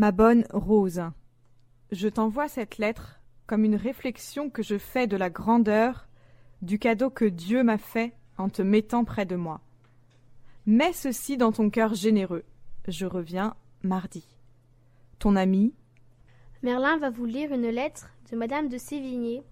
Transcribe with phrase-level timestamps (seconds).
[0.00, 1.02] Ma bonne Rose,
[1.92, 6.08] je t'envoie cette lettre comme une réflexion que je fais de la grandeur
[6.62, 9.60] du cadeau que Dieu m'a fait en te mettant près de moi.
[10.64, 12.44] Mets ceci dans ton cœur généreux.
[12.88, 14.24] Je reviens mardi.
[15.18, 15.74] Ton ami
[16.62, 19.42] Merlin va vous lire une lettre de Madame de Sévigné.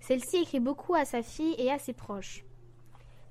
[0.00, 2.44] Celle-ci écrit beaucoup à sa fille et à ses proches.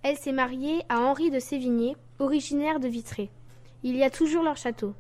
[0.01, 3.29] Elle s'est mariée à Henri de Sévigné, originaire de Vitré.
[3.83, 4.95] Il y a toujours leur château.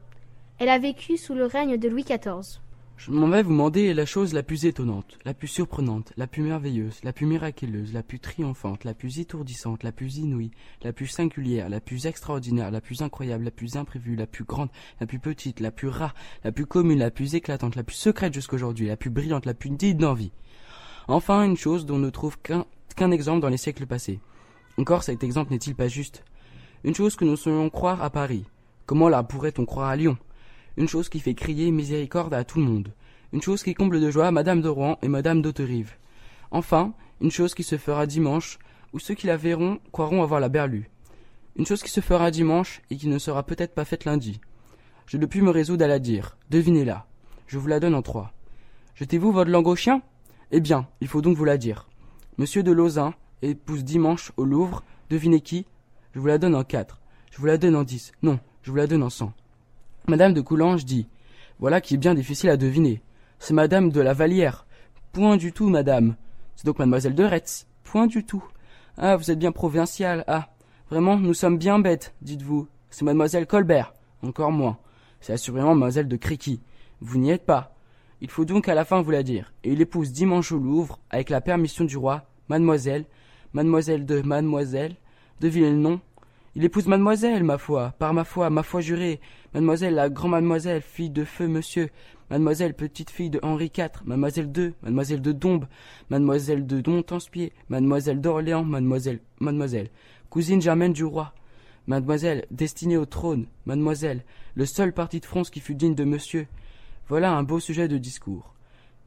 [0.61, 2.59] Elle a vécu sous le règne de Louis XIV.
[2.97, 6.43] Je m'en vais vous demander la chose la plus étonnante, la plus surprenante, la plus
[6.43, 10.51] merveilleuse, la plus miraculeuse, la plus triomphante, la plus étourdissante, la plus inouïe,
[10.83, 14.67] la plus singulière, la plus extraordinaire, la plus incroyable, la plus imprévue, la plus grande,
[14.99, 18.33] la plus petite, la plus rare, la plus commune, la plus éclatante, la plus secrète
[18.33, 20.33] jusqu'aujourd'hui, la plus brillante, la plus digne d'envie.
[21.07, 24.19] Enfin, une chose dont on ne trouve qu'un exemple dans les siècles passés.
[24.77, 26.25] Encore cet exemple n'est-il pas juste
[26.83, 28.43] Une chose que nous saurions croire à Paris.
[28.85, 30.17] Comment la pourrait-on croire à Lyon
[30.79, 32.93] une chose qui fait crier miséricorde à tout le monde,
[33.33, 35.91] une chose qui comble de joie Madame de Rouen et Madame d'Auterive.
[36.51, 38.57] Enfin, une chose qui se fera dimanche,
[38.93, 40.89] où ceux qui la verront croiront avoir la berlue.
[41.57, 44.39] Une chose qui se fera dimanche et qui ne sera peut-être pas faite lundi.
[45.05, 46.37] Je ne puis me résoudre à la dire.
[46.49, 47.07] Devinez-la.
[47.47, 48.31] Je vous la donne en trois.
[48.95, 50.01] Jetez-vous votre langue au chien?
[50.51, 51.89] Eh bien, il faut donc vous la dire.
[52.37, 54.85] Monsieur de Lauzun épouse dimanche au Louvre.
[55.09, 55.65] Devinez qui?
[56.13, 57.01] Je vous la donne en quatre.
[57.31, 58.13] Je vous la donne en dix.
[58.23, 59.33] Non, je vous la donne en cent.
[60.09, 61.07] Madame de Coulanges dit
[61.59, 63.03] Voilà qui est bien difficile à deviner.
[63.37, 64.65] C'est Madame de la Vallière.
[65.11, 66.15] Point du tout, madame.
[66.55, 67.67] C'est donc Mademoiselle de Retz.
[67.83, 68.43] Point du tout.
[68.97, 70.23] Ah, vous êtes bien provincial.
[70.27, 70.49] Ah,
[70.89, 72.67] vraiment, nous sommes bien bêtes, dites-vous.
[72.89, 73.93] C'est Mademoiselle Colbert.
[74.23, 74.79] Encore moins.
[75.21, 76.59] C'est assurément Mademoiselle de Créqui.
[77.01, 77.75] Vous n'y êtes pas.
[78.19, 79.53] Il faut donc à la fin vous la dire.
[79.63, 83.05] Et il épouse dimanche au Louvre, avec la permission du roi, Mademoiselle,
[83.53, 84.95] Mademoiselle de Mademoiselle,
[85.39, 86.01] devinez le nom,
[86.61, 89.21] il mademoiselle, ma foi, par ma foi, ma foi jurée,
[89.53, 91.89] mademoiselle la grand-mademoiselle, fille de feu monsieur,
[92.29, 95.69] mademoiselle petite fille de Henri IV, mademoiselle de, mademoiselle de Dombes,
[96.09, 99.89] mademoiselle de Montpensier, mademoiselle d'Orléans, mademoiselle, mademoiselle,
[100.29, 101.33] cousine germaine du roi,
[101.87, 106.45] mademoiselle, destinée au trône, mademoiselle, le seul parti de France qui fut digne de monsieur.
[107.07, 108.53] Voilà un beau sujet de discours.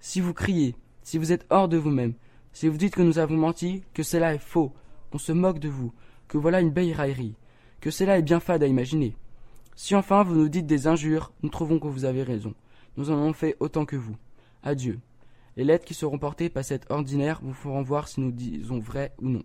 [0.00, 2.14] Si vous criez, si vous êtes hors de vous-même,
[2.54, 4.72] si vous dites que nous avons menti, que cela est faux,
[5.10, 5.92] qu'on se moque de vous,
[6.28, 7.36] que voilà une belle raillerie,
[7.82, 9.16] que cela est bien fade à imaginer.
[9.74, 12.54] Si enfin vous nous dites des injures, nous trouvons que vous avez raison.
[12.96, 14.16] Nous en avons fait autant que vous.
[14.62, 15.00] Adieu.
[15.56, 19.12] Les lettres qui seront portées par cette ordinaire vous feront voir si nous disons vrai
[19.20, 19.42] ou non.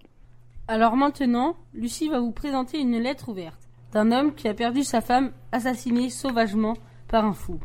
[0.67, 5.01] Alors maintenant, Lucie va vous présenter une lettre ouverte d'un homme qui a perdu sa
[5.01, 6.77] femme assassinée sauvagement
[7.07, 7.59] par un fou.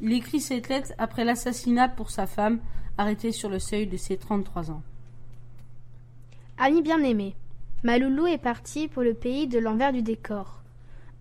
[0.00, 2.60] Il écrit cette lettre après l'assassinat pour sa femme,
[2.96, 4.82] arrêtée sur le seuil de ses 33 ans.
[6.56, 7.34] Ami bien-aimé,
[7.84, 10.62] Maloulou est parti pour le pays de l'envers du décor.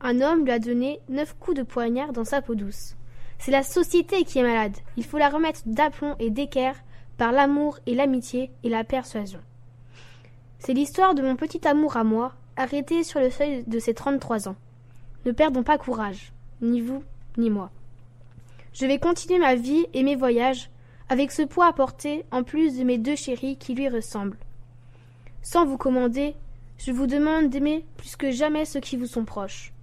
[0.01, 2.95] Un homme lui a donné neuf coups de poignard dans sa peau douce.
[3.37, 4.75] C'est la société qui est malade.
[4.95, 6.75] Il faut la remettre d'aplomb et d'équerre
[7.19, 9.39] par l'amour et l'amitié et la persuasion.
[10.57, 14.49] C'est l'histoire de mon petit amour à moi, arrêté sur le seuil de ses trente-trois
[14.49, 14.55] ans.
[15.27, 17.03] Ne perdons pas courage, ni vous,
[17.37, 17.69] ni moi.
[18.73, 20.71] Je vais continuer ma vie et mes voyages
[21.07, 24.37] avec ce poids à porter en plus de mes deux chéris qui lui ressemblent.
[25.43, 26.35] Sans vous commander,
[26.77, 29.73] je vous demande d'aimer plus que jamais ceux qui vous sont proches.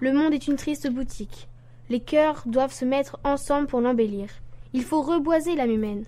[0.00, 1.48] Le monde est une triste boutique.
[1.88, 4.28] Les cœurs doivent se mettre ensemble pour l'embellir.
[4.72, 6.04] Il faut reboiser l'âme humaine.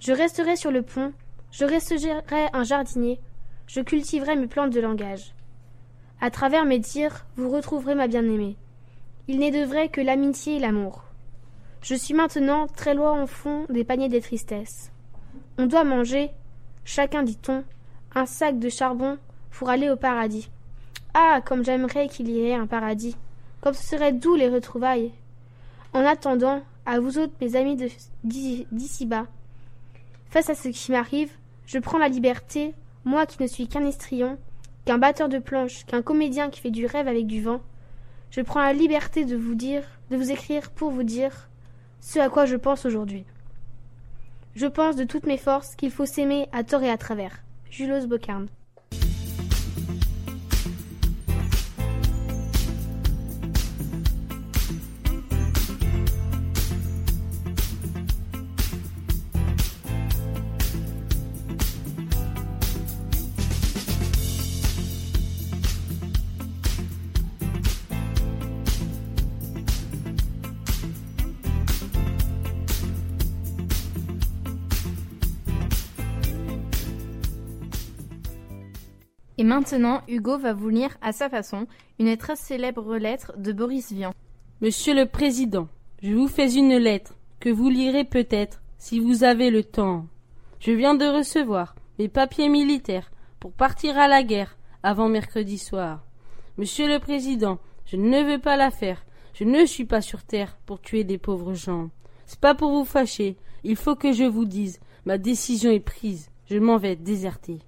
[0.00, 1.12] Je resterai sur le pont,
[1.50, 3.20] je resterai un jardinier,
[3.66, 5.34] je cultiverai mes plantes de langage.
[6.20, 8.56] À travers mes dires, vous retrouverez ma bien-aimée.
[9.28, 11.04] Il n'est de vrai que l'amitié et l'amour.
[11.82, 14.92] Je suis maintenant très loin au fond des paniers des tristesses.
[15.58, 16.30] On doit manger,
[16.84, 17.64] chacun dit-on,
[18.16, 19.18] un sac de charbon
[19.50, 20.48] pour aller au paradis.
[21.12, 23.14] Ah, comme j'aimerais qu'il y ait un paradis,
[23.60, 25.12] comme ce serait doux les retrouvailles.
[25.92, 27.76] En attendant, à vous autres, mes amis
[28.24, 29.26] d'ici bas,
[30.30, 31.30] face à ce qui m'arrive,
[31.66, 32.74] je prends la liberté,
[33.04, 34.38] moi qui ne suis qu'un estrion,
[34.86, 37.60] qu'un batteur de planches, qu'un comédien qui fait du rêve avec du vent,
[38.30, 41.50] je prends la liberté de vous dire, de vous écrire pour vous dire
[42.00, 43.26] ce à quoi je pense aujourd'hui.
[44.54, 47.42] Je pense de toutes mes forces qu'il faut s'aimer à tort et à travers.
[47.70, 48.06] Julos
[79.38, 81.66] Et maintenant, Hugo va vous lire à sa façon
[81.98, 84.14] une très célèbre lettre de Boris Vian.
[84.62, 85.68] Monsieur le Président,
[86.02, 90.06] je vous fais une lettre que vous lirez peut-être si vous avez le temps.
[90.58, 96.02] Je viens de recevoir mes papiers militaires pour partir à la guerre avant mercredi soir.
[96.56, 99.04] Monsieur le Président, je ne veux pas la faire.
[99.34, 101.90] Je ne suis pas sur terre pour tuer des pauvres gens.
[102.24, 103.36] C'est pas pour vous fâcher.
[103.64, 104.80] Il faut que je vous dise.
[105.04, 106.30] Ma décision est prise.
[106.48, 107.58] Je m'en vais déserter.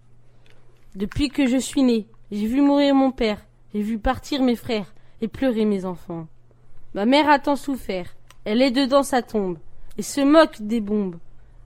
[0.94, 3.44] Depuis que je suis né, j'ai vu mourir mon père,
[3.74, 6.26] j'ai vu partir mes frères et pleurer mes enfants.
[6.94, 8.14] Ma mère a tant souffert.
[8.44, 9.58] Elle est dedans sa tombe
[9.98, 11.16] et se moque des bombes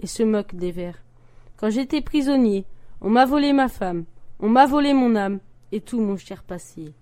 [0.00, 0.98] et se moque des vers.
[1.56, 2.64] Quand j'étais prisonnier,
[3.00, 4.04] on m'a volé ma femme,
[4.40, 5.38] on m'a volé mon âme
[5.70, 6.92] et tout mon cher passé.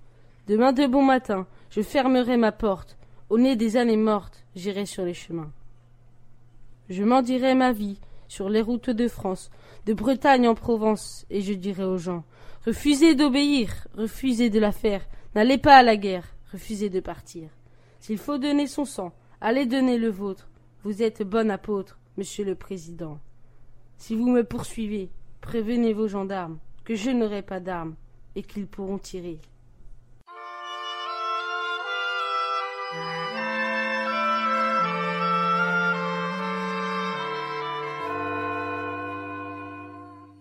[0.46, 2.98] Demain de bon matin, je fermerai ma porte.
[3.30, 5.50] Au nez des années mortes, j'irai sur les chemins.
[6.88, 8.00] Je m'en dirai ma vie
[8.30, 9.50] sur les routes de France,
[9.86, 12.22] de Bretagne en Provence, et je dirai aux gens
[12.64, 15.04] Refusez d'obéir, refusez de la faire,
[15.34, 17.48] n'allez pas à la guerre, refusez de partir.
[17.98, 20.48] S'il faut donner son sang, allez donner le vôtre.
[20.84, 23.18] Vous êtes bon apôtre, monsieur le président.
[23.96, 25.10] Si vous me poursuivez,
[25.40, 27.96] prévenez vos gendarmes que je n'aurai pas d'armes
[28.36, 29.40] et qu'ils pourront tirer.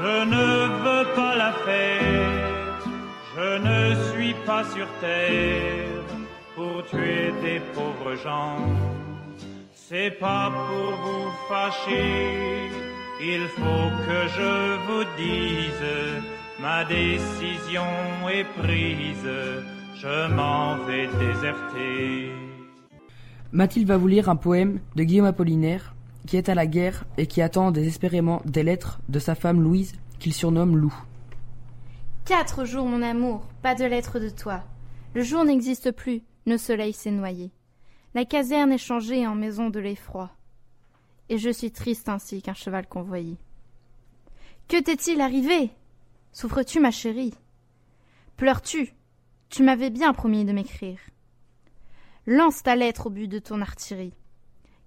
[0.00, 0.48] je ne
[0.84, 2.78] veux pas la faire,
[3.36, 6.04] je ne suis pas sur terre
[6.54, 8.58] pour tuer des pauvres gens.
[9.72, 12.70] C'est pas pour vous fâcher,
[13.20, 14.52] il faut que je
[14.86, 15.88] vous dise,
[16.60, 17.90] ma décision
[18.30, 19.32] est prise,
[19.96, 22.30] je m'en vais déserter.
[23.50, 25.94] Mathilde va vous lire un poème de Guillaume Apollinaire
[26.26, 29.94] qui est à la guerre et qui attend désespérément des lettres de sa femme Louise,
[30.18, 30.94] qu'il surnomme Lou.
[32.24, 34.62] Quatre jours, mon amour, pas de lettres de toi.
[35.14, 37.50] Le jour n'existe plus, le soleil s'est noyé.
[38.14, 40.30] La caserne est changée en maison de l'effroi.
[41.28, 43.36] Et je suis triste ainsi qu'un cheval convoyé.
[44.66, 45.70] Que t'est-il arrivé?
[46.32, 47.34] Souffres-tu, ma chérie?
[48.36, 48.94] Pleures-tu?
[49.48, 50.98] Tu m'avais bien promis de m'écrire.
[52.26, 54.12] Lance ta lettre au but de ton artillerie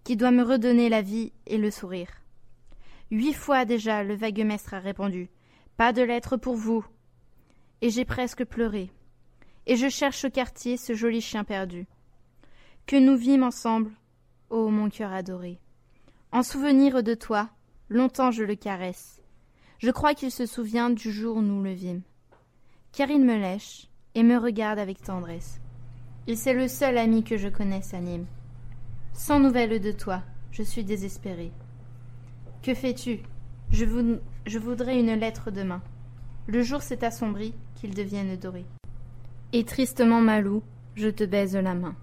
[0.04, 2.10] qui doit me redonner la vie et le sourire.
[3.12, 5.30] Huit fois déjà le vague maître a répondu
[5.78, 6.86] Pas de lettre pour vous.
[7.82, 8.92] Et j'ai presque pleuré.
[9.68, 11.88] Et je cherche au quartier ce joli chien perdu.
[12.88, 13.92] Que nous vîmes ensemble,
[14.50, 15.60] ô mon cœur adoré.
[16.32, 17.50] En souvenir de toi,
[17.90, 19.22] longtemps je le caresse.
[19.80, 22.04] Je crois qu'il se souvient du jour où nous le vîmes.
[22.92, 25.60] Car il me lèche et me regarde avec tendresse.
[26.28, 28.28] Il c'est le seul ami que je connaisse à Nîmes.
[29.14, 31.52] Sans nouvelles de toi, je suis désespérée.
[32.64, 33.20] Que fais-tu?
[33.72, 33.86] Je,
[34.46, 35.82] je voudrais une lettre demain.
[36.48, 38.66] Le jour s'est assombri, qu'il devienne doré.
[39.54, 40.64] Et tristement, Malou,
[40.96, 41.96] je te baise la main.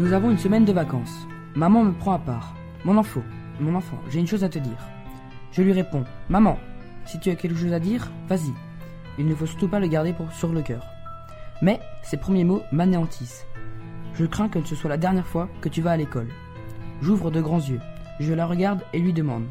[0.00, 1.28] Nous avons une semaine de vacances.
[1.54, 2.54] Maman me prend à part.
[2.86, 3.20] Mon enfant,
[3.60, 4.88] mon enfant, j'ai une chose à te dire.
[5.52, 6.56] Je lui réponds Maman,
[7.04, 8.54] si tu as quelque chose à dire, vas-y.
[9.18, 10.86] Il ne faut surtout pas le garder pour, sur le cœur.
[11.60, 13.46] Mais ces premiers mots m'anéantissent.
[14.14, 16.30] Je crains que ce soit la dernière fois que tu vas à l'école.
[17.02, 17.80] J'ouvre de grands yeux.
[18.20, 19.48] Je la regarde et lui demande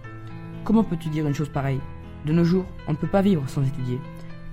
[0.63, 1.81] Comment peux-tu dire une chose pareille?
[2.25, 4.01] De nos jours, on ne peut pas vivre sans étudier.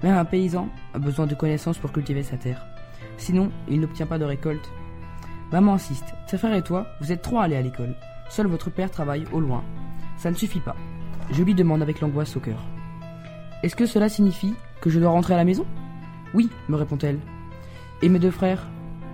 [0.03, 2.67] Même un paysan a besoin de connaissances pour cultiver sa terre.
[3.17, 4.71] Sinon, il n'obtient pas de récolte
[5.53, 6.15] Maman insiste.
[6.27, 7.95] Ses frères et toi, vous êtes trois à à l'école.
[8.29, 9.63] Seul votre père travaille au loin.
[10.17, 10.75] Ça ne suffit pas.
[11.31, 12.59] Je lui demande avec l'angoisse au cœur.
[13.63, 15.65] Est-ce que cela signifie que je dois rentrer à la maison?
[16.35, 17.21] Oui, me répond-elle.
[18.03, 18.67] Et mes deux frères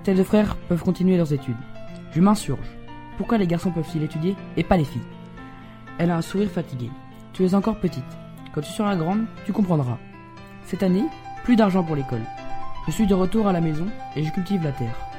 [0.04, 1.56] Tes deux frères peuvent continuer leurs études.
[2.12, 2.78] Je m'insurge.
[3.18, 5.02] Pourquoi les garçons peuvent-ils étudier et pas les filles?
[5.98, 6.90] Elle a un sourire fatigué.
[7.34, 8.04] Tu es encore petite.
[8.54, 9.98] Quand tu seras grande, tu comprendras.
[10.64, 11.04] Cette année,
[11.44, 12.24] plus d'argent pour l'école.
[12.86, 13.86] Je suis de retour à la maison
[14.16, 15.11] et je cultive la terre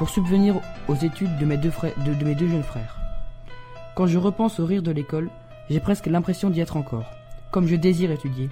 [0.00, 2.96] pour subvenir aux études de mes deux, frères, de, jeunes frères.
[3.94, 5.28] Quand je repense au rire de l'école,
[5.68, 7.04] j'ai presque l'impression d'y être encore.
[7.50, 8.48] comme je désire étudier.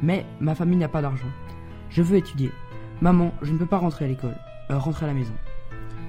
[0.00, 1.28] Mais ma famille n'a pas d'argent.
[1.90, 2.50] Je veux étudier.
[3.02, 4.38] Maman, je ne peux pas rentrer à l'école,
[4.70, 5.34] euh, rentrer à la maison.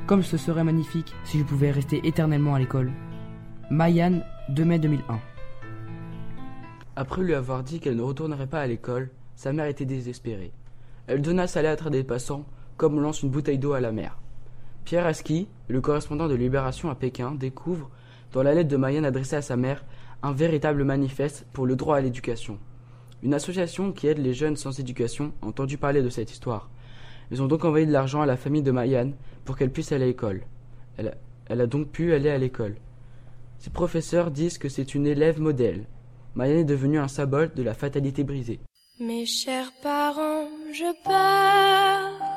[0.05, 2.93] Comme ce serait magnifique si je pouvais rester éternellement à l'école.
[3.69, 5.19] Mayan, 2 mai 2001.
[6.95, 10.53] Après lui avoir dit qu'elle ne retournerait pas à l'école, sa mère était désespérée.
[11.07, 12.45] Elle donna sa lettre à des passants,
[12.77, 14.17] comme on lance une bouteille d'eau à la mer.
[14.87, 17.89] Pierre Aski, le correspondant de Libération à Pékin, découvre,
[18.31, 19.83] dans la lettre de Mayan adressée à sa mère,
[20.23, 22.57] un véritable manifeste pour le droit à l'éducation.
[23.21, 26.69] Une association qui aide les jeunes sans éducation a entendu parler de cette histoire.
[27.31, 29.11] Ils ont donc envoyé de l'argent à la famille de Mayan
[29.43, 30.43] pour qu'elle puisse aller à l'école.
[30.95, 32.77] Elle, a, donc pu aller à l'école.
[33.57, 35.83] Ses professeurs disent que c'est une élève modèle.
[36.33, 38.61] Mayan est devenue un symbole de la fatalité brisée.
[39.01, 42.36] Mes chers parents, je pars.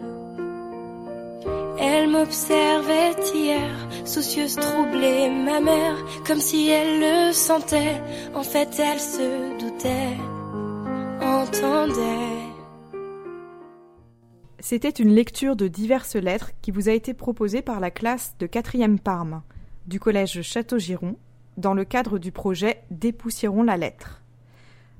[1.83, 5.97] Elle m'observait hier, soucieuse, troublée, ma mère,
[6.27, 7.99] comme si elle le sentait.
[8.35, 10.15] En fait, elle se doutait,
[11.19, 12.37] entendait.
[14.59, 18.45] C'était une lecture de diverses lettres qui vous a été proposée par la classe de
[18.45, 19.41] 4e Parme
[19.87, 21.15] du collège Château-Giron
[21.57, 24.21] dans le cadre du projet Dépoussiérons la lettre.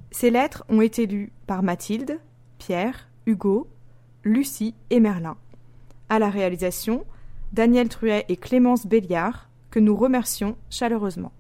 [0.10, 2.20] Ces lettres ont été lues par Mathilde,
[2.58, 3.68] Pierre, Hugo,
[4.24, 5.38] Lucie et Merlin.
[6.12, 7.06] À la réalisation,
[7.54, 11.32] Daniel Truet et Clémence Béliard, que nous remercions chaleureusement.